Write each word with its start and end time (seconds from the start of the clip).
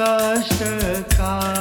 कष्टका 0.00 1.57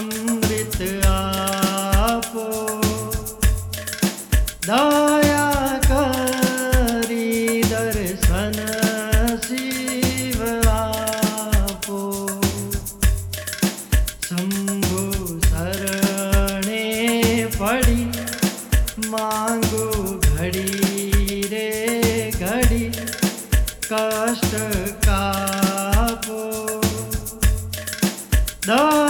अमृत 0.00 0.76
आप 1.06 2.32
दया 4.66 5.48
करी 5.86 7.26
दर्शन 7.72 8.56
शिव 9.46 10.40
आप 10.70 11.86
शंभु 14.28 15.02
शरणे 15.48 16.86
पड़ी, 17.60 18.02
मांगो 19.10 19.86
घड़ी 20.18 21.42
रे 21.52 21.68
घड़ी, 22.40 22.84
कष्ट 23.92 24.52
का 25.06 25.22
दया 28.66 29.09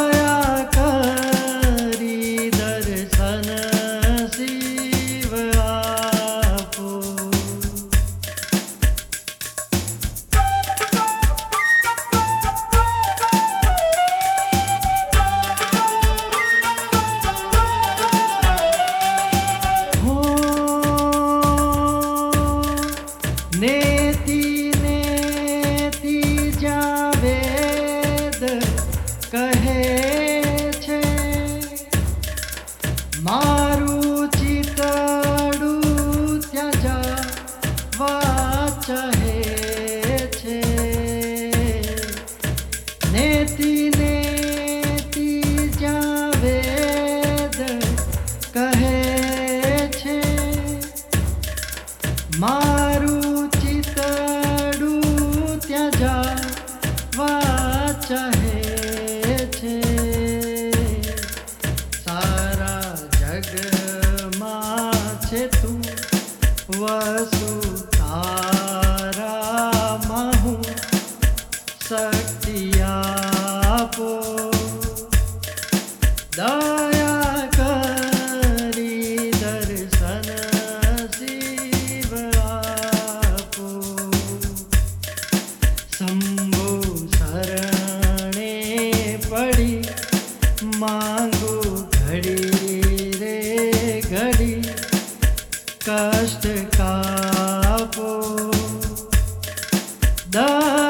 the 100.31 100.90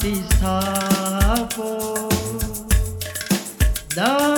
শান্তি 0.00 0.14
স্থাপ 0.28 1.54
দা 3.96 4.37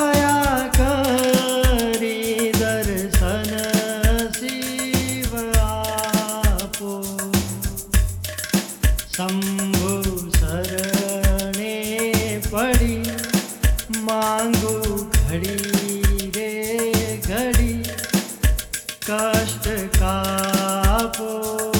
The 19.59 19.89
Kapo 19.91 21.71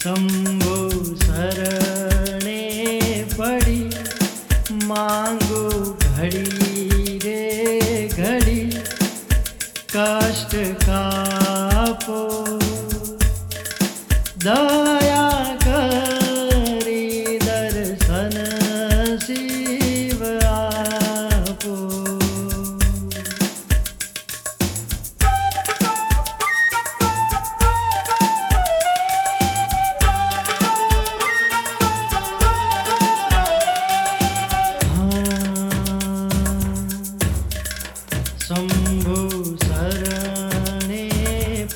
some 0.00 0.37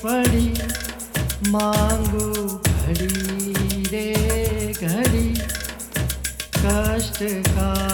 पड़ी 0.04 0.48
मांगू 1.50 2.58
घड़ी 2.58 3.84
रे 3.92 4.06
घड़ी 4.82 5.28
कष्ट 6.64 7.22
का 7.48 7.91